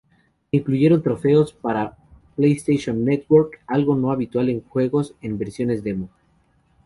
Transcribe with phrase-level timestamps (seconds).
[0.49, 1.95] Se incluyeron trofeos para
[2.35, 6.09] PlayStation Network, algo no habitual en juegos en versiones demo.